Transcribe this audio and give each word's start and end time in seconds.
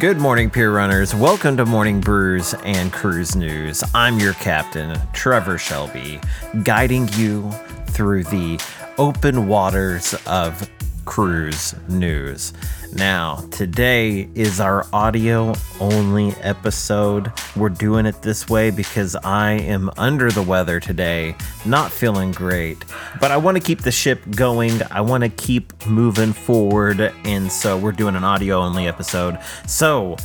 Good 0.00 0.16
morning, 0.16 0.48
pier 0.48 0.72
runners. 0.72 1.14
Welcome 1.14 1.58
to 1.58 1.66
Morning 1.66 2.00
Brews 2.00 2.54
and 2.64 2.90
Cruise 2.90 3.36
News. 3.36 3.84
I'm 3.94 4.18
your 4.18 4.32
captain, 4.32 4.98
Trevor 5.12 5.58
Shelby, 5.58 6.18
guiding 6.62 7.06
you 7.16 7.50
through 7.84 8.24
the 8.24 8.58
open 8.96 9.46
waters 9.46 10.14
of 10.26 10.70
cruise 11.04 11.74
news. 11.86 12.54
Now, 12.94 13.36
today 13.52 14.28
is 14.34 14.58
our 14.58 14.84
audio 14.92 15.54
only 15.80 16.32
episode. 16.40 17.32
We're 17.54 17.68
doing 17.68 18.04
it 18.04 18.20
this 18.22 18.48
way 18.48 18.70
because 18.70 19.14
I 19.14 19.52
am 19.52 19.90
under 19.96 20.30
the 20.30 20.42
weather 20.42 20.80
today, 20.80 21.36
not 21.64 21.92
feeling 21.92 22.32
great. 22.32 22.84
But 23.20 23.30
I 23.30 23.36
want 23.36 23.56
to 23.56 23.62
keep 23.62 23.82
the 23.82 23.92
ship 23.92 24.20
going. 24.30 24.80
I 24.90 25.02
want 25.02 25.22
to 25.22 25.30
keep 25.30 25.86
moving 25.86 26.32
forward, 26.32 27.00
and 27.24 27.50
so 27.50 27.78
we're 27.78 27.92
doing 27.92 28.16
an 28.16 28.24
audio 28.24 28.58
only 28.58 28.88
episode. 28.88 29.38
So, 29.66 30.16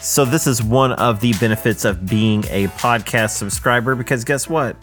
so 0.00 0.24
this 0.24 0.46
is 0.46 0.62
one 0.62 0.92
of 0.92 1.20
the 1.20 1.32
benefits 1.34 1.84
of 1.84 2.06
being 2.06 2.44
a 2.50 2.68
podcast 2.68 3.30
subscriber 3.30 3.96
because 3.96 4.24
guess 4.24 4.48
what? 4.48 4.76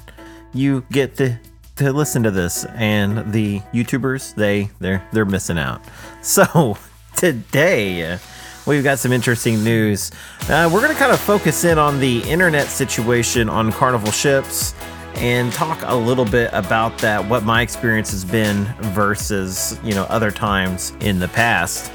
You 0.54 0.84
get 0.91 1.16
to 1.18 1.40
to 1.77 1.94
listen 1.94 2.24
to 2.24 2.32
this 2.32 2.66
and 2.76 3.32
the 3.32 3.60
YouTubers, 3.74 4.35
they 4.35 4.70
they're 4.80 5.08
they're 5.13 5.26
missing 5.26 5.58
out. 5.58 5.82
So, 6.21 6.77
today 7.20 8.18
we've 8.66 8.82
got 8.82 8.98
some 8.98 9.12
interesting 9.12 9.62
news. 9.62 10.10
Uh, 10.44 10.70
we're 10.72 10.80
going 10.80 10.94
to 10.94 10.98
kind 10.98 11.12
of 11.12 11.20
focus 11.20 11.66
in 11.66 11.77
on 11.77 12.00
the 12.00 12.22
internet 12.22 12.68
situation 12.68 13.50
on 13.50 13.73
Carnival 13.73 14.12
ships 14.12 14.73
and 15.16 15.52
talk 15.52 15.82
a 15.84 15.94
little 15.94 16.24
bit 16.24 16.50
about 16.54 16.98
that, 17.00 17.27
what 17.27 17.44
my 17.44 17.62
experience 17.62 18.12
has 18.12 18.24
been 18.24 18.63
versus, 18.94 19.77
you 19.84 19.94
know, 19.94 20.04
other 20.04 20.32
times 20.32 20.94
in 21.02 21.20
the 21.20 21.27
past. 21.27 21.91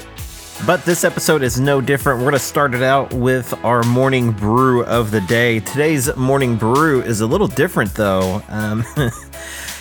But 0.67 0.85
this 0.85 1.03
episode 1.03 1.41
is 1.41 1.59
no 1.59 1.81
different. 1.81 2.19
We're 2.19 2.25
going 2.25 2.33
to 2.33 2.39
start 2.39 2.75
it 2.75 2.83
out 2.83 3.11
with 3.11 3.51
our 3.65 3.81
morning 3.81 4.31
brew 4.31 4.83
of 4.83 5.09
the 5.09 5.21
day. 5.21 5.59
Today's 5.59 6.15
morning 6.15 6.55
brew 6.55 7.01
is 7.01 7.21
a 7.21 7.25
little 7.25 7.47
different, 7.47 7.95
though. 7.95 8.43
Um, 8.49 8.83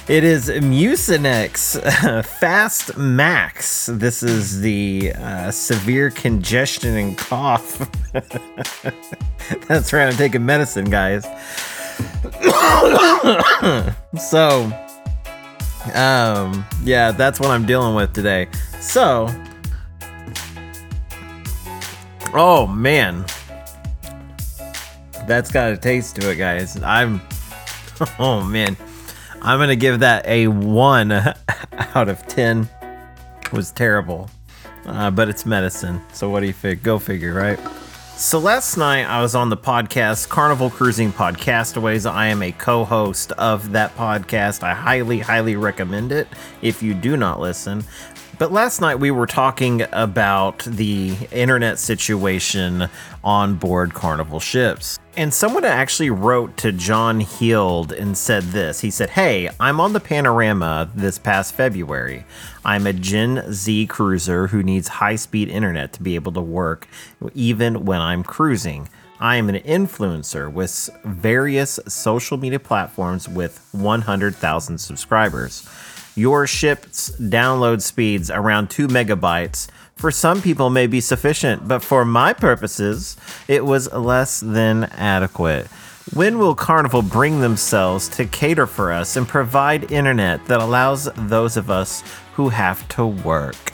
It 0.07 0.23
is 0.23 0.51
Mucinex 0.51 1.81
Fast 2.27 2.99
Max. 2.99 3.87
This 3.87 4.23
is 4.23 4.61
the 4.61 5.15
uh, 5.15 5.51
severe 5.51 6.11
congestion 6.11 6.95
and 6.99 7.17
cough. 7.17 7.91
That's 9.67 9.95
right, 9.95 10.09
I'm 10.09 10.17
taking 10.19 10.45
medicine, 10.45 10.91
guys. 10.91 11.23
so, 14.23 14.71
um, 15.95 16.67
yeah, 16.83 17.11
that's 17.11 17.41
what 17.41 17.51
I'm 17.51 17.65
dealing 17.65 17.95
with 17.95 18.13
today. 18.13 18.49
So, 18.81 19.31
oh 22.35 22.67
man, 22.67 23.25
that's 25.27 25.51
got 25.51 25.73
a 25.73 25.79
taste 25.79 26.17
to 26.17 26.31
it, 26.31 26.37
guys. 26.37 26.79
I'm, 26.83 27.23
oh 28.19 28.43
man. 28.43 28.77
I'm 29.45 29.59
gonna 29.59 29.77
give 29.77 30.01
that 30.01 30.27
a 30.27 30.49
one 30.49 31.13
out 31.13 32.09
of 32.09 32.27
ten. 32.27 32.67
It 33.43 33.53
was 33.53 33.71
terrible, 33.73 34.31
uh, 34.87 35.11
but 35.11 35.29
it's 35.29 35.45
medicine. 35.45 36.01
So 36.15 36.31
what 36.31 36.41
do 36.41 36.47
you 36.47 36.55
fig? 36.55 36.83
Go 36.83 36.99
figure, 36.99 37.35
right? 37.35 37.59
So 38.17 38.39
last 38.39 38.79
night 38.79 39.05
I 39.05 39.21
was 39.21 39.35
on 39.35 39.51
the 39.51 39.57
podcast 39.59 40.31
Carnival 40.31 40.71
Cruising 40.71 41.13
Podcastaways. 41.13 42.11
I 42.11 42.29
am 42.29 42.43
a 42.43 42.53
co-host 42.53 43.33
of 43.33 43.73
that 43.73 43.95
podcast. 43.97 44.63
I 44.63 44.73
highly, 44.73 45.19
highly 45.19 45.57
recommend 45.57 46.11
it 46.11 46.27
if 46.63 46.83
you 46.83 46.95
do 46.95 47.19
not 47.19 47.39
listen. 47.39 47.85
But 48.39 48.51
last 48.51 48.81
night 48.81 48.97
we 48.97 49.11
were 49.11 49.27
talking 49.27 49.83
about 49.93 50.65
the 50.65 51.17
internet 51.31 51.79
situation 51.79 52.89
on 53.23 53.55
board 53.55 53.95
Carnival 53.95 54.41
ships. 54.41 54.99
And 55.17 55.33
someone 55.33 55.65
actually 55.65 56.11
wrote 56.11 56.57
to 56.57 56.73
John 56.73 57.21
Heald 57.21 57.93
and 57.93 58.19
said 58.19 58.43
this. 58.45 58.81
He 58.81 58.91
said, 58.91 59.11
Hey, 59.11 59.51
I'm 59.61 59.81
on 59.81 59.93
the 59.93 60.01
Panorama 60.01 60.91
this 60.95 61.19
past 61.19 61.55
February. 61.55 62.25
I'm 62.65 62.87
a 62.87 62.93
Gen 62.93 63.53
Z 63.53 63.87
cruiser 63.87 64.49
who 64.49 64.63
needs 64.65 64.89
high 64.89 65.17
speed 65.17 65.49
internet 65.49 65.93
to 65.93 66.03
be 66.03 66.17
able 66.17 66.33
to 66.33 66.41
work 66.41 66.89
even 67.35 67.85
when 67.85 68.01
I'm 68.01 68.25
cruising. 68.25 68.89
I 69.21 69.37
am 69.37 69.49
an 69.49 69.61
influencer 69.63 70.53
with 70.53 70.91
various 71.05 71.79
social 71.87 72.37
media 72.37 72.59
platforms 72.59 73.29
with 73.29 73.65
100,000 73.71 74.79
subscribers. 74.79 75.69
Your 76.17 76.47
ship's 76.47 77.11
download 77.19 77.83
speeds 77.83 78.31
around 78.31 78.71
2 78.71 78.89
megabytes 78.89 79.69
for 79.97 80.11
some 80.11 80.43
people 80.43 80.71
may 80.71 80.87
be 80.87 81.01
sufficient, 81.01 81.69
but 81.69 81.83
for 81.83 82.05
my 82.05 82.33
purposes, 82.33 83.17
it 83.49 83.65
was 83.65 83.93
less 83.93 84.41
than 84.41 84.85
adequate. 84.85 85.67
When 86.13 86.39
will 86.39 86.55
Carnival 86.55 87.03
bring 87.03 87.41
themselves 87.41 88.09
to 88.11 88.27
cater 88.27 88.67
for 88.67 88.93
us 88.93 89.17
and 89.17 89.27
provide 89.27 89.91
internet 89.91 90.45
that 90.47 90.61
allows 90.61 91.09
those 91.17 91.57
of 91.57 91.71
us 91.71 92.03
who 92.35 92.51
have 92.51 92.87
to 92.91 93.07
work? 93.07 93.74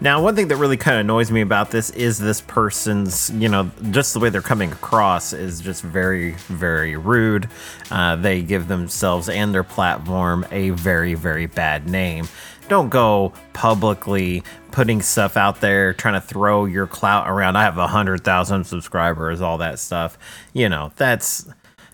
Now, 0.00 0.22
one 0.22 0.36
thing 0.36 0.46
that 0.48 0.56
really 0.56 0.76
kind 0.76 0.96
of 0.96 1.00
annoys 1.00 1.32
me 1.32 1.40
about 1.40 1.72
this 1.72 1.90
is 1.90 2.18
this 2.18 2.40
person's, 2.40 3.30
you 3.30 3.48
know, 3.48 3.68
just 3.90 4.14
the 4.14 4.20
way 4.20 4.28
they're 4.28 4.40
coming 4.40 4.70
across 4.70 5.32
is 5.32 5.60
just 5.60 5.82
very, 5.82 6.32
very 6.46 6.94
rude. 6.96 7.48
Uh, 7.90 8.14
they 8.14 8.42
give 8.42 8.68
themselves 8.68 9.28
and 9.28 9.52
their 9.52 9.64
platform 9.64 10.46
a 10.52 10.70
very, 10.70 11.14
very 11.14 11.46
bad 11.46 11.88
name. 11.88 12.28
Don't 12.68 12.90
go 12.90 13.32
publicly 13.54 14.44
putting 14.70 15.02
stuff 15.02 15.36
out 15.36 15.60
there, 15.60 15.92
trying 15.94 16.14
to 16.14 16.20
throw 16.20 16.64
your 16.66 16.86
clout 16.86 17.28
around. 17.28 17.56
I 17.56 17.64
have 17.64 17.78
a 17.78 17.88
hundred 17.88 18.22
thousand 18.22 18.64
subscribers, 18.64 19.40
all 19.40 19.58
that 19.58 19.80
stuff. 19.80 20.16
You 20.52 20.68
know, 20.68 20.92
that's 20.96 21.48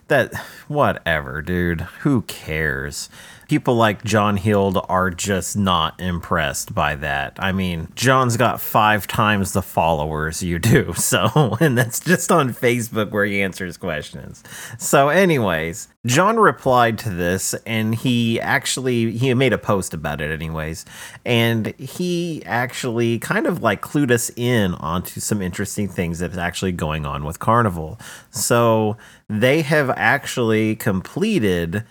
that. 0.09 0.35
Whatever, 0.69 1.41
dude. 1.41 1.83
Who 2.01 2.23
cares? 2.23 3.09
People 3.49 3.75
like 3.75 4.05
John 4.05 4.37
Heald 4.37 4.85
are 4.89 5.11
just 5.11 5.57
not 5.57 6.01
impressed 6.01 6.75
by 6.75 6.95
that. 6.97 7.37
I 7.39 7.53
mean, 7.53 7.89
John's 7.95 8.37
got 8.37 8.61
five 8.61 9.07
times 9.07 9.53
the 9.53 9.63
followers 9.63 10.43
you 10.43 10.59
do. 10.59 10.93
So, 11.05 11.57
and 11.61 11.77
that's 11.77 12.01
just 12.01 12.33
on 12.33 12.55
Facebook 12.55 13.11
where 13.11 13.27
he 13.27 13.43
answers 13.43 13.77
questions. 13.77 14.43
So, 14.79 15.11
anyways, 15.11 15.89
John 16.07 16.39
replied 16.39 16.99
to 17.01 17.11
this 17.11 17.55
and 17.67 17.95
he 17.95 18.41
actually 18.41 19.13
he 19.13 19.33
made 19.35 19.53
a 19.53 19.59
post 19.59 19.93
about 19.93 20.21
it 20.21 20.31
anyways. 20.31 20.87
And 21.27 21.75
he 21.79 22.43
actually 22.47 23.19
kind 23.19 23.47
of 23.47 23.63
like 23.63 23.83
clued 23.83 24.11
us 24.11 24.31
in 24.35 24.75
onto 24.75 25.21
some 25.21 25.43
interesting 25.43 25.89
things 25.89 26.19
that's 26.19 26.39
actually 26.39 26.73
going 26.73 27.05
on 27.07 27.23
with 27.25 27.39
Carnival. 27.39 28.01
So, 28.31 28.97
they 29.29 29.63
have 29.63 29.91
actually 29.91 30.77
completed 30.77 31.85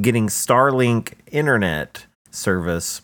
getting 0.00 0.28
Starlink 0.28 1.14
internet 1.30 2.06
service 2.30 3.02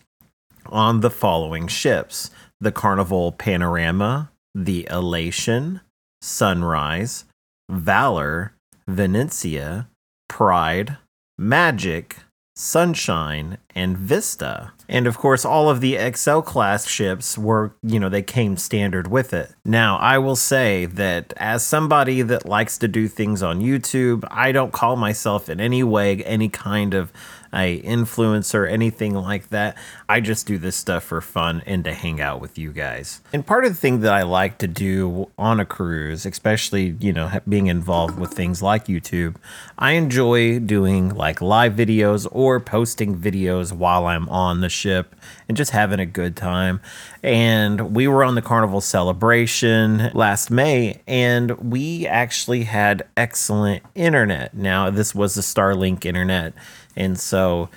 on 0.67 1.01
the 1.01 1.11
following 1.11 1.67
ships. 1.69 2.31
The 2.61 2.73
Carnival 2.73 3.33
Panorama, 3.33 4.31
the 4.55 4.89
Elation, 4.91 5.81
Sunrise, 6.23 7.25
Valor, 7.71 8.53
Venezia, 8.89 9.89
Pride, 10.29 10.97
Magic, 11.39 12.17
Sunshine, 12.59 13.59
and 13.75 13.99
Vista. 13.99 14.72
And 14.89 15.06
of 15.06 15.19
course, 15.19 15.44
all 15.44 15.69
of 15.69 15.83
the 15.83 15.99
XL 16.15 16.41
class 16.41 16.89
ships 16.89 17.37
were, 17.37 17.75
you 17.83 18.00
know, 18.00 18.09
they 18.09 18.22
came 18.22 18.56
standard 18.56 19.09
with 19.09 19.34
it. 19.34 19.53
Now, 19.62 19.99
I 19.99 20.17
will 20.17 20.37
say 20.37 20.87
that 20.87 21.34
as 21.37 21.67
somebody 21.67 22.22
that 22.22 22.47
likes 22.47 22.78
to 22.78 22.89
do 22.89 23.09
things 23.09 23.43
on 23.43 23.61
YouTube, 23.61 24.27
I 24.31 24.53
don't 24.53 24.72
call 24.72 24.97
myself 24.97 25.50
in 25.50 25.61
any 25.61 25.83
way 25.83 26.25
any 26.25 26.49
kind 26.49 26.94
of 26.94 27.12
a 27.56 27.81
influencer, 27.81 28.71
anything 28.71 29.15
like 29.15 29.49
that. 29.49 29.77
I 30.09 30.21
just 30.21 30.47
do 30.47 30.59
this 30.59 30.77
stuff 30.77 31.05
for 31.05 31.21
fun 31.21 31.62
and 31.67 31.83
to 31.84 31.94
hang 31.94 32.21
out 32.21 32.41
with 32.41 32.59
you 32.59 32.71
guys. 32.71 33.22
And 33.33 33.44
part 33.47 33.65
of 33.65 33.72
the 33.72 33.81
thing 33.81 34.00
that 34.00 34.12
I 34.12 34.22
like 34.22 34.59
to 34.59 34.69
do 34.69 35.31
on 35.39 35.59
a 35.59 35.65
cruise, 35.65 36.26
especially, 36.26 36.97
you 37.00 37.12
know, 37.12 37.41
being 37.49 37.67
involved 37.67 38.19
with 38.19 38.32
things 38.32 38.62
like 38.62 38.87
YouTube, 38.87 39.37
I 39.79 39.93
enjoy 39.93 40.58
doing 40.58 41.08
like 41.08 41.41
live 41.41 41.73
videos 41.73 42.29
or 42.31 42.61
posting 42.61 43.17
videos 43.17 43.73
while 43.73 44.06
I'm 44.06 44.29
on 44.29 44.61
the 44.61 44.69
ship 44.69 45.17
and 45.49 45.56
just 45.56 45.70
having 45.70 45.99
a 45.99 46.06
good 46.06 46.37
time. 46.37 46.81
And 47.23 47.94
we 47.94 48.06
were 48.06 48.23
on 48.23 48.35
the 48.35 48.43
Carnival 48.43 48.81
celebration 48.81 50.11
last 50.12 50.50
May 50.50 51.00
and 51.06 51.53
we 51.53 52.06
actually 52.06 52.64
had 52.64 53.06
excellent 53.17 53.82
internet. 53.94 54.55
Now, 54.55 54.91
this 54.91 55.14
was 55.14 55.35
the 55.35 55.41
Starlink 55.41 56.05
internet 56.05 56.53
and 56.96 57.19
so 57.19 57.69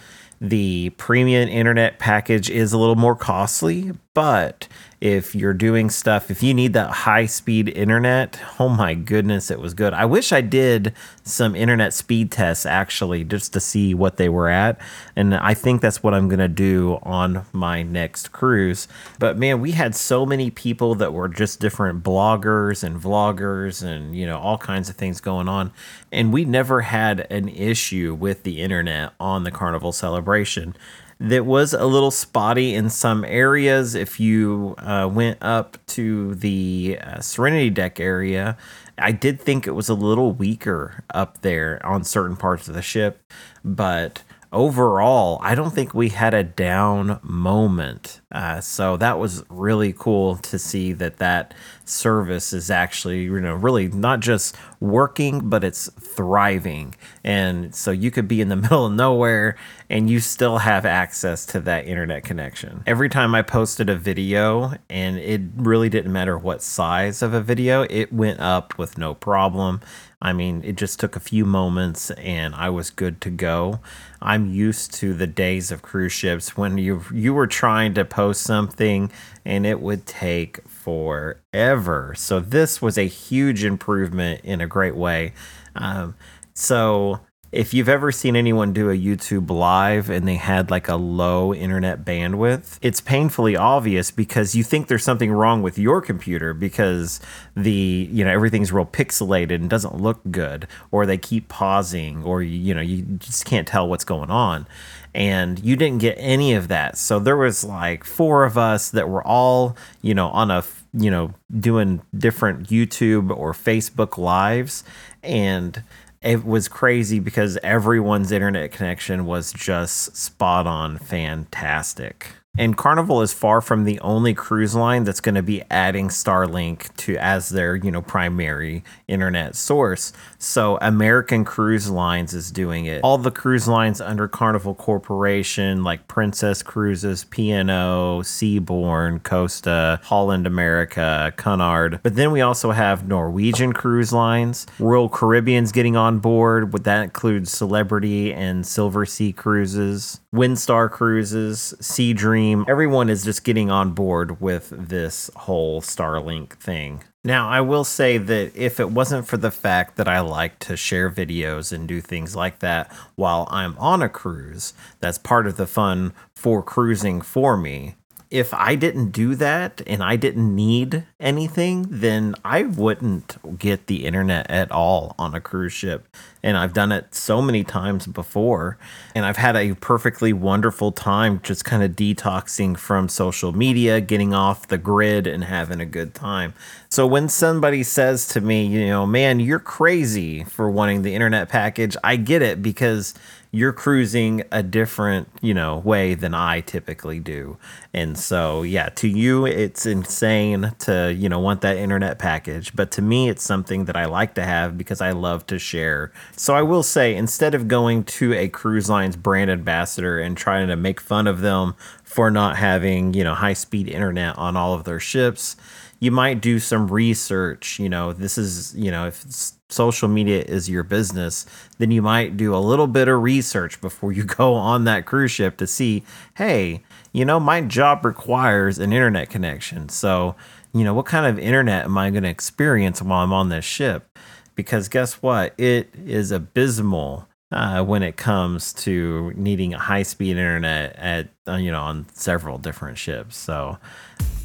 the 0.42 0.92
premium 0.92 1.50
internet 1.50 2.00
package 2.00 2.50
is 2.50 2.72
a 2.72 2.78
little 2.78 2.96
more 2.96 3.16
costly, 3.16 3.92
but 4.14 4.68
if 5.02 5.34
you're 5.34 5.54
doing 5.54 5.90
stuff, 5.90 6.30
if 6.30 6.44
you 6.44 6.54
need 6.54 6.74
that 6.74 6.90
high 6.90 7.26
speed 7.26 7.70
internet, 7.70 8.40
oh 8.60 8.68
my 8.68 8.94
goodness, 8.94 9.50
it 9.50 9.60
was 9.60 9.74
good. 9.74 9.94
I 9.94 10.04
wish 10.04 10.34
I 10.34 10.42
did 10.42 10.94
some 11.24 11.56
internet 11.56 11.94
speed 11.94 12.32
tests 12.32 12.66
actually 12.66 13.24
just 13.24 13.54
to 13.54 13.62
see 13.62 13.94
what 13.94 14.18
they 14.18 14.28
were 14.28 14.50
at. 14.50 14.78
And 15.16 15.34
I 15.34 15.54
think 15.54 15.82
that's 15.82 16.04
what 16.04 16.14
I'm 16.14 16.28
going 16.28 16.40
to 16.40 16.50
do 16.50 17.00
on 17.04 17.46
my 17.54 17.82
next 17.82 18.34
cruise. 18.34 18.90
But 19.20 19.38
man, 19.38 19.62
we 19.62 19.72
had 19.72 19.96
so 19.96 20.26
many 20.26 20.52
people 20.52 20.96
that 20.96 21.14
were 21.14 21.30
just 21.30 21.62
different 21.62 22.04
bloggers 22.04 22.84
and 22.84 23.02
vloggers 23.02 23.82
and, 23.82 24.14
you 24.14 24.26
know, 24.26 24.38
all 24.38 24.58
kinds 24.58 24.90
of 24.90 24.98
things 24.98 25.22
going 25.22 25.48
on. 25.48 25.72
And 26.12 26.34
we 26.34 26.44
never 26.44 26.82
had 26.82 27.26
an 27.32 27.48
issue 27.48 28.18
with 28.20 28.44
the 28.44 28.62
internet 28.62 29.14
on 29.18 29.46
the 29.46 29.52
Carnival 29.52 29.94
celebration 29.94 30.76
that 31.20 31.46
was 31.46 31.74
a 31.74 31.86
little 31.86 32.12
spotty 32.12 32.74
in 32.74 32.90
some 32.90 33.26
areas. 33.26 33.94
If 33.94 34.20
you 34.20 34.76
uh, 34.78 35.10
went 35.12 35.38
up 35.42 35.78
to 35.88 36.36
the 36.36 36.98
uh, 37.02 37.20
Serenity 37.20 37.70
Deck 37.70 38.00
area, 38.00 38.58
I 38.98 39.12
did 39.12 39.40
think 39.42 39.68
it 39.68 39.72
was 39.72 39.90
a 39.90 39.94
little 39.94 40.32
weaker 40.32 41.04
up 41.14 41.42
there 41.42 41.86
on 41.86 42.04
certain 42.04 42.38
parts 42.38 42.68
of 42.68 42.74
the 42.76 42.82
ship, 42.82 43.22
but 43.64 44.24
overall, 44.52 45.40
I 45.42 45.56
don't 45.56 45.74
think 45.74 45.94
we 45.94 46.10
had 46.10 46.34
a 46.34 46.44
down 46.44 47.20
moment. 47.22 48.19
Uh, 48.32 48.62
so 48.62 48.96
that 48.98 49.18
was 49.18 49.44
really 49.50 49.92
cool 49.92 50.36
to 50.36 50.60
see 50.60 50.94
that 50.94 51.18
that 51.18 51.54
service 51.84 52.54
is 52.54 52.70
actually, 52.70 53.24
you 53.24 53.40
know, 53.40 53.56
really 53.56 53.88
not 53.88 54.20
just 54.20 54.56
working, 54.80 55.50
but 55.50 55.64
it's 55.64 55.90
thriving. 56.00 56.94
And 57.24 57.74
so 57.74 57.90
you 57.90 58.12
could 58.12 58.28
be 58.28 58.40
in 58.40 58.50
the 58.50 58.56
middle 58.56 58.86
of 58.86 58.94
nowhere 58.94 59.58
and 59.90 60.10
you 60.10 60.20
still 60.20 60.60
have 60.60 60.86
access 60.86 61.46
to 61.48 61.60
that 61.62 61.88
internet 61.88 62.24
connection. 62.24 62.84
Every 62.86 63.10
time 63.10 63.34
I 63.34 63.42
posted 63.42 63.90
a 63.90 63.96
video, 63.96 64.74
and 64.90 65.18
it 65.18 65.42
really 65.56 65.90
didn't 65.90 66.14
matter 66.14 66.38
what 66.38 66.62
size 66.62 67.24
of 67.24 67.34
a 67.34 67.42
video, 67.42 67.88
it 67.90 68.14
went 68.14 68.40
up 68.40 68.78
with 68.78 68.98
no 68.98 69.16
problem. 69.16 69.82
I 70.22 70.34
mean, 70.34 70.62
it 70.66 70.76
just 70.76 71.00
took 71.00 71.16
a 71.16 71.20
few 71.20 71.46
moments 71.46 72.12
and 72.12 72.54
I 72.54 72.70
was 72.70 72.90
good 72.90 73.22
to 73.22 73.30
go. 73.30 73.80
I'm 74.22 74.48
used 74.48 74.94
to 74.96 75.14
the 75.14 75.28
days 75.28 75.72
of 75.72 75.82
cruise 75.82 76.12
ships 76.12 76.58
when 76.58 76.78
you 76.78 77.04
you 77.14 77.34
were 77.34 77.48
trying 77.48 77.94
to 77.94 78.04
post 78.04 78.19
something 78.32 79.12
and 79.46 79.66
it 79.66 79.82
would 79.82 80.06
take 80.06 80.62
forever. 80.68 82.14
So 82.16 82.40
this 82.40 82.82
was 82.82 82.98
a 82.98 83.08
huge 83.08 83.64
improvement 83.64 84.42
in 84.44 84.62
a 84.62 84.68
great 84.68 84.96
way. 84.96 85.34
Um, 85.76 86.16
so 86.54 87.22
if 87.52 87.74
you've 87.74 87.90
ever 87.90 88.12
seen 88.12 88.36
anyone 88.36 88.74
do 88.74 88.90
a 88.92 88.96
YouTube 88.96 89.50
live 89.50 90.10
and 90.10 90.28
they 90.28 90.36
had 90.36 90.70
like 90.70 90.88
a 90.88 90.96
low 90.96 91.54
internet 91.54 92.06
bandwidth, 92.06 92.78
it's 92.82 93.02
painfully 93.02 93.56
obvious 93.56 94.12
because 94.12 94.54
you 94.54 94.64
think 94.64 94.88
there's 94.88 95.04
something 95.04 95.32
wrong 95.32 95.64
with 95.64 95.80
your 95.80 96.00
computer 96.02 96.54
because 96.54 97.20
the, 97.56 98.08
you 98.12 98.24
know, 98.24 98.32
everything's 98.32 98.72
real 98.72 98.86
pixelated 98.86 99.56
and 99.56 99.70
doesn't 99.70 99.96
look 99.96 100.20
good 100.30 100.68
or 100.92 101.06
they 101.06 101.18
keep 101.18 101.48
pausing 101.48 102.24
or 102.24 102.44
you 102.44 102.74
know, 102.74 102.82
you 102.82 103.02
just 103.18 103.46
can't 103.46 103.68
tell 103.68 103.88
what's 103.88 104.04
going 104.04 104.30
on. 104.30 104.68
And 105.16 105.58
you 105.66 105.76
didn't 105.76 106.02
get 106.02 106.16
any 106.20 106.54
of 106.54 106.68
that. 106.68 106.96
So 106.98 107.18
there 107.18 107.36
was 107.36 107.64
like 107.64 108.04
four 108.04 108.46
of 108.46 108.60
us 108.60 108.92
that 108.92 109.10
were 109.10 109.26
all, 109.26 109.76
you 110.04 110.14
know, 110.14 110.28
on 110.30 110.52
a, 110.52 110.64
you 110.94 111.10
know, 111.10 111.34
doing 111.52 112.04
different 112.16 112.70
YouTube 112.70 113.36
or 113.36 113.54
Facebook 113.54 114.20
lives 114.20 114.84
and 115.24 115.82
it 116.22 116.46
was 116.46 116.68
crazy 116.68 117.20
because 117.20 117.58
everyone's 117.64 118.32
internet 118.32 118.72
connection 118.72 119.26
was 119.26 119.54
just 119.54 120.16
spot 120.16 120.68
on 120.68 120.98
fantastic. 120.98 122.28
And 122.60 122.76
Carnival 122.76 123.22
is 123.22 123.32
far 123.32 123.62
from 123.62 123.86
the 123.86 124.02
only 124.02 124.34
cruise 124.34 124.76
line 124.76 125.06
that's 125.06 125.22
going 125.22 125.36
to 125.36 125.42
be 125.42 125.64
adding 125.72 126.10
Starlink 126.10 126.94
to 126.98 127.16
as 127.16 127.48
their, 127.48 127.74
you 127.78 127.90
know, 127.90 128.02
primary 128.02 128.84
internet 129.08 129.56
source. 129.56 130.12
So 130.40 130.78
American 130.82 131.46
Cruise 131.46 131.90
Lines 131.90 132.34
is 132.34 132.52
doing 132.52 132.86
it. 132.86 133.02
All 133.02 133.18
the 133.18 133.32
cruise 133.32 133.70
lines 133.70 134.02
under 134.02 134.28
Carnival 134.28 134.76
Corporation 134.76 135.86
like 135.86 136.10
Princess 136.10 136.62
Cruises, 136.62 137.24
P&O, 137.24 138.20
Seabourn, 138.24 139.24
Costa, 139.24 140.02
Holland 140.04 140.46
America, 140.46 141.34
Cunard. 141.38 142.02
But 142.04 142.16
then 142.16 142.34
we 142.34 142.42
also 142.42 142.72
have 142.72 143.08
Norwegian 143.08 143.72
Cruise 143.72 144.12
Lines, 144.12 144.68
Royal 144.80 145.08
Caribbean's 145.08 145.72
getting 145.72 145.96
on 145.96 146.20
board. 146.20 146.74
That 146.84 147.04
includes 147.04 147.52
Celebrity 147.52 148.34
and 148.34 148.66
Silversea 148.66 149.34
Cruises, 149.34 150.20
Windstar 150.34 150.92
Cruises, 150.92 151.74
SeaDream 151.82 152.70
Everyone 152.70 153.10
is 153.10 153.24
just 153.24 153.44
getting 153.44 153.72
on 153.72 153.94
board 153.94 154.40
with 154.40 154.70
this 154.70 155.32
whole 155.36 155.82
Starlink 155.82 156.54
thing. 156.54 157.04
Now, 157.24 157.50
I 157.50 157.62
will 157.62 157.84
say 157.84 158.20
that 158.20 158.56
if 158.56 158.80
it 158.80 158.92
wasn't 158.92 159.28
for 159.28 159.38
the 159.38 159.50
fact 159.50 159.98
that 159.98 160.08
I 160.08 160.20
like 160.20 160.60
to 160.60 160.78
share 160.78 161.10
videos 161.10 161.74
and 161.74 161.88
do 161.88 162.00
things 162.00 162.36
like 162.36 162.60
that 162.60 162.94
while 163.16 163.48
I'm 163.50 163.76
on 163.80 164.04
a 164.04 164.08
cruise, 164.08 164.74
that's 165.00 165.18
part 165.18 165.48
of 165.48 165.58
the 165.58 165.68
fun 165.68 166.14
for 166.36 166.62
cruising 166.62 167.22
for 167.22 167.58
me 167.58 167.96
if 168.32 168.54
I 168.54 168.76
didn't 168.76 169.10
do 169.10 169.34
that 169.36 169.82
and 169.88 170.04
I 170.04 170.16
didn't 170.16 170.56
need 170.56 171.04
anything, 171.20 171.88
then 171.90 172.36
I 172.46 172.64
wouldn't 172.64 173.58
get 173.58 173.88
the 173.88 174.06
internet 174.06 174.50
at 174.52 174.72
all 174.72 175.16
on 175.18 175.34
a 175.34 175.42
cruise 175.42 175.74
ship. 175.74 176.08
And 176.44 176.56
I've 176.56 176.74
done 176.74 176.92
it 176.92 177.16
so 177.16 177.42
many 177.42 177.64
times 177.64 178.06
before. 178.06 178.78
And 179.16 179.26
I've 179.26 179.38
had 179.38 179.56
a 179.56 179.74
perfectly 179.74 180.32
wonderful 180.32 180.92
time 180.92 181.42
just 181.42 181.66
kind 181.66 181.82
of 181.82 181.94
detoxing 181.94 182.78
from 182.78 183.10
social 183.10 183.52
media, 183.52 184.00
getting 184.00 184.34
off 184.34 184.68
the 184.68 184.78
grid, 184.78 185.26
and 185.26 185.44
having 185.44 185.82
a 185.82 185.86
good 185.86 186.14
time. 186.14 186.54
So 186.88 187.08
when 187.08 187.30
somebody 187.30 187.82
says 187.82 188.28
to 188.30 188.42
me, 188.42 188.66
you 188.68 188.86
know, 188.86 189.08
man, 189.08 189.40
you're 189.40 189.60
crazy 189.60 190.44
for 190.44 190.70
wanting 190.70 191.02
the 191.02 191.16
internet 191.16 191.50
package, 191.50 191.98
I 192.04 192.16
get 192.16 192.44
it 192.44 192.62
because 192.62 193.16
you're 193.52 193.74
cruising 193.74 194.44
a 194.52 194.62
different, 194.62 195.28
you 195.42 195.56
know, 195.56 195.80
way 195.80 196.14
than 196.14 196.36
I 196.36 196.62
typically 196.62 197.20
do. 197.20 197.58
And 197.94 198.18
so, 198.18 198.62
yeah, 198.62 198.90
to 198.90 199.08
you, 199.08 199.48
it's 199.48 199.88
insane 199.88 200.74
to, 200.80 201.12
you 201.12 201.30
know, 201.30 201.40
want 201.40 201.62
that 201.62 201.78
internet 201.78 202.20
package. 202.20 202.76
But 202.76 202.92
to 202.92 203.02
me, 203.02 203.28
it's 203.28 203.44
something 203.44 203.86
that 203.86 203.96
I 203.96 204.06
like 204.06 204.36
to 204.36 204.44
have 204.44 204.78
because 204.78 205.02
I 205.02 205.12
love 205.12 205.48
to 205.48 205.58
share. 205.58 206.12
So 206.36 206.54
I 206.54 206.62
will 206.62 206.84
say, 206.84 207.16
instead 207.16 207.56
of 207.56 207.68
going 207.68 208.04
to 208.06 208.34
a 208.34 208.50
cruise 208.50 208.88
line's 208.88 209.16
brand 209.16 209.50
ambassador 209.50 210.20
and 210.20 210.38
trying 210.38 210.68
to 210.68 210.76
make 210.76 211.02
fun 211.02 211.26
of 211.26 211.42
them 211.42 211.76
for 212.04 212.30
not 212.30 212.56
having, 212.56 213.16
you 213.16 213.24
know, 213.24 213.34
high 213.34 213.54
speed 213.54 213.88
internet 213.88 214.38
on 214.38 214.58
all 214.58 214.76
of 214.76 214.84
their 214.84 215.00
ships, 215.00 215.56
you 216.00 216.12
might 216.12 216.40
do 216.40 216.60
some 216.60 216.88
research. 216.88 217.80
You 217.80 217.90
know, 217.90 218.14
this 218.14 218.38
is, 218.38 218.76
you 218.76 218.92
know, 218.92 219.08
if 219.08 219.26
social 219.70 220.08
media 220.08 220.42
is 220.42 220.70
your 220.70 220.84
business, 220.84 221.46
then 221.78 221.92
you 221.92 222.02
might 222.02 222.36
do 222.36 222.56
a 222.56 222.58
little 222.58 222.88
bit 222.88 223.08
of 223.08 223.22
research 223.22 223.80
before 223.80 224.12
you 224.12 224.24
go 224.40 224.54
on 224.56 224.84
that 224.84 225.06
cruise 225.06 225.32
ship 225.32 225.58
to 225.58 225.68
see, 225.68 226.04
hey, 226.36 226.84
you 227.14 227.26
know, 227.26 227.40
my 227.40 227.62
job 227.62 228.04
requires 228.06 228.80
an 228.80 228.92
internet 228.92 229.30
connection. 229.30 229.90
So, 229.90 230.36
you 230.74 230.84
know, 230.84 230.94
what 230.94 231.06
kind 231.06 231.26
of 231.26 231.40
internet 231.40 231.86
am 231.86 231.98
I 231.98 232.10
going 232.10 232.24
to 232.24 232.30
experience 232.30 233.02
while 233.02 233.24
I'm 233.24 233.34
on 233.34 233.50
this 233.50 233.66
ship? 233.66 234.18
Because 234.56 234.90
guess 234.90 235.22
what? 235.22 235.54
It 235.58 235.90
is 236.06 236.32
abysmal 236.32 237.28
uh, 237.52 237.84
when 237.84 238.04
it 238.04 238.18
comes 238.18 238.74
to 238.74 239.34
needing 239.36 239.74
a 239.74 239.80
high 239.80 240.04
speed 240.04 240.32
internet 240.32 240.96
at, 240.98 241.30
uh, 241.48 241.56
you 241.56 241.72
know, 241.72 241.82
on 241.82 242.06
several 242.14 242.58
different 242.58 242.98
ships. 242.98 243.38
So, 243.38 243.78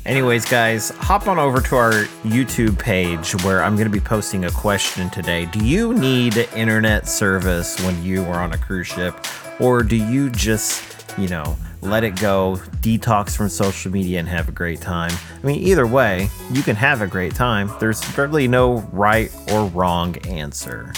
Anyways, 0.06 0.44
guys, 0.44 0.90
hop 0.90 1.28
on 1.28 1.38
over 1.38 1.62
to 1.62 1.76
our 1.76 1.92
YouTube 2.24 2.78
page 2.78 3.42
where 3.42 3.62
I'm 3.62 3.74
going 3.74 3.86
to 3.86 3.92
be 3.92 4.00
posting 4.00 4.44
a 4.44 4.50
question 4.50 5.08
today. 5.08 5.46
Do 5.46 5.64
you 5.64 5.94
need 5.94 6.36
internet 6.54 7.08
service 7.08 7.80
when 7.86 8.02
you 8.04 8.22
are 8.24 8.38
on 8.38 8.52
a 8.52 8.58
cruise 8.58 8.86
ship? 8.86 9.14
Or 9.60 9.82
do 9.82 9.96
you 9.96 10.28
just, 10.28 11.06
you 11.16 11.28
know, 11.28 11.56
let 11.80 12.04
it 12.04 12.20
go, 12.20 12.60
detox 12.82 13.34
from 13.34 13.48
social 13.48 13.90
media, 13.90 14.18
and 14.18 14.28
have 14.28 14.46
a 14.46 14.52
great 14.52 14.82
time? 14.82 15.12
I 15.42 15.46
mean, 15.46 15.62
either 15.62 15.86
way, 15.86 16.28
you 16.50 16.62
can 16.62 16.76
have 16.76 17.00
a 17.00 17.06
great 17.06 17.34
time. 17.34 17.70
There's 17.80 18.18
really 18.18 18.46
no 18.46 18.80
right 18.92 19.34
or 19.52 19.64
wrong 19.68 20.18
answer. 20.26 20.92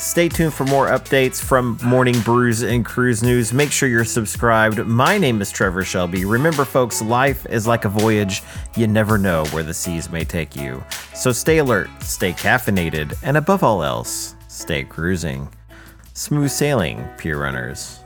Stay 0.00 0.30
tuned 0.30 0.54
for 0.54 0.64
more 0.64 0.88
updates 0.88 1.44
from 1.44 1.76
Morning 1.82 2.18
Brews 2.20 2.62
and 2.62 2.86
Cruise 2.86 3.22
News. 3.22 3.52
Make 3.52 3.70
sure 3.70 3.86
you're 3.86 4.06
subscribed. 4.06 4.78
My 4.86 5.18
name 5.18 5.42
is 5.42 5.52
Trevor 5.52 5.84
Shelby. 5.84 6.24
Remember, 6.24 6.64
folks, 6.64 7.02
life 7.02 7.44
is 7.50 7.66
like 7.66 7.84
a 7.84 7.90
voyage. 7.90 8.42
You 8.78 8.86
never 8.86 9.18
know 9.18 9.44
where 9.50 9.62
the 9.62 9.74
seas 9.74 10.08
may 10.10 10.24
take 10.24 10.56
you. 10.56 10.82
So 11.14 11.32
stay 11.32 11.58
alert, 11.58 11.90
stay 12.00 12.32
caffeinated, 12.32 13.14
and 13.22 13.36
above 13.36 13.62
all 13.62 13.84
else, 13.84 14.36
stay 14.48 14.84
cruising. 14.84 15.50
Smooth 16.14 16.50
sailing, 16.50 17.06
pier 17.18 17.38
runners. 17.38 18.00